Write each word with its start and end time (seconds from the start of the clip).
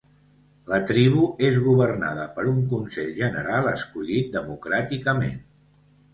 La 0.69 0.77
tribu 0.91 1.25
és 1.49 1.59
governada 1.65 2.23
per 2.39 2.47
un 2.53 2.65
consell 2.73 3.13
general 3.21 3.71
escollit 3.75 4.35
democràticament. 4.41 5.39